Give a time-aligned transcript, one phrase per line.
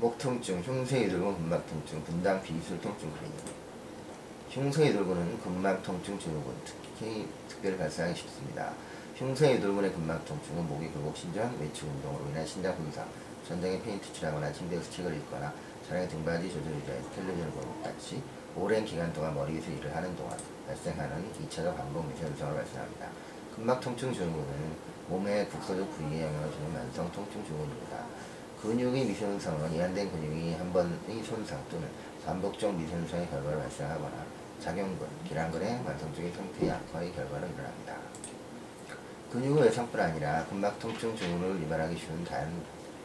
[0.00, 3.36] 목 통증, 흉쇄 유돌근 근막 통증, 분당 비수술 통증 클리닉.
[4.48, 8.72] 흉쇄 유돌근은 근막 통증 증후군, 특히 특별히 발생하기 쉽습니다.
[9.14, 13.06] 흉쇄 유돌근의 근막 통증은 목이 굴곡 신전, 외측 운동으로 인한 신장 손상,
[13.46, 15.52] 천장에 페인트 칠하거나 침대에서 책을 읽거나
[15.86, 18.22] 차량의 등받이 조절 의자에서 텔레비전을 보는 것 같이
[18.56, 23.06] 오랜 기간 동안 머리 위에서 일을 하는 동안 발생하는 2차적 반복 미세 손상으로 발생합니다.
[23.54, 24.76] 근막 통증 증후군은
[25.08, 28.06] 몸의 국소적 부위에 영향을 주는 만성 통증 증후군입니다.
[28.62, 31.88] 근육의 미세손상은 이완된 근육이 한 번의 손상 또는
[32.26, 34.26] 반복적 미세손상의 결과로 발생하거나
[34.60, 37.96] 작용근, 기란근의 만성적인 상태의 악화의 결과로 일어납니다.
[39.32, 42.52] 근육의 외상뿐 아니라 근막 통증 증후를 유발하기 쉬운 다양,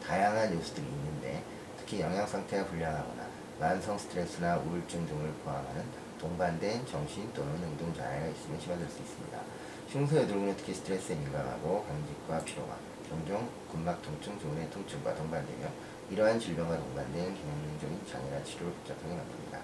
[0.06, 1.42] 다양 한 요소들이 있는데
[1.80, 3.26] 특히 영양 상태가 불량하거나
[3.58, 5.86] 만성 스트레스나 우울증 등을 포함하는
[6.20, 9.40] 동반된 정신 또는 행동 장애가 있으면 심화될 수 있습니다.
[9.88, 12.76] 흉쇄 유돌근은 특히 스트레스에 민감하고 강직과 피로감,
[13.08, 15.68] 종종 근막 통증, 증후의 통증과 동반되며
[16.10, 19.60] 이러한 질병과 동반된 기능적인 장애나 치료를 복잡하게 만듭니다.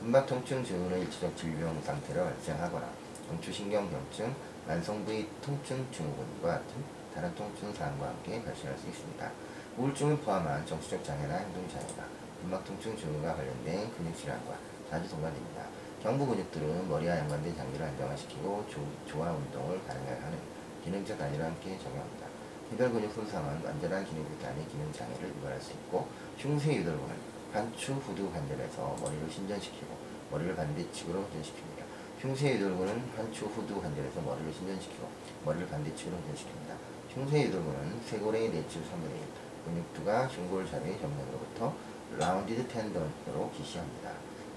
[0.00, 2.88] 근막 통증 증후는 일시적 질병 상태로 발생하거나
[3.28, 4.34] 경추신경병증,
[4.66, 9.30] 만성부위 통증 증후군과 같은 다른 통증 사항과 함께 발생할 수 있습니다.
[9.76, 12.04] 우울증을 포함한 정신적 장애나 행동 장애가
[12.40, 14.56] 근막 통증 증후가 관련된 근육 질환과
[14.90, 15.66] 자주 동반됩니다.
[16.02, 20.38] 경부 근육들은 머리와 연관된 장기를 안정화시키고 조, 조화 운동을 가능하게 하는
[20.84, 22.26] 기능적 단위로 함께 적용합니다.
[22.70, 27.16] 해별 근육 손상은 완전한 기능 교단의 기능 장애를 유발할 수 있고 흉쇄 유돌근은
[27.52, 29.96] 한추 후두 관절에서 머리를 신전시키고
[30.30, 31.84] 머리를 반대측으로 회전시킵니다.
[32.20, 35.08] 흉쇄 유돌근은 한추 후두 관절에서 머리를 신전시키고
[35.44, 36.76] 머리를 반대측으로 회전시킵니다.
[37.14, 41.74] 흉쇄 유돌근은 쇄골의 내추 3분의 1 근육두가 흉골잡이 정면으로부터
[42.18, 44.10] 라운디드 텐던으로 기시합니다.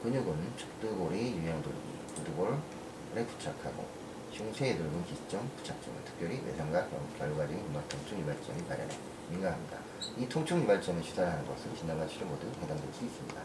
[0.03, 1.79] 근육은 척두골이 유형 돌기,
[2.15, 3.85] 구두골에 부착하고
[4.31, 8.95] 흉쇄 유돌근 기점 부착점은 특별히 외상과 결과적인 근막 통증 유발점이 발현에
[9.29, 9.79] 민감합니다.
[10.17, 13.41] 이 통증 유발점을 주사하는 것은 진단과 치료 모두 해당될 수 있습니다.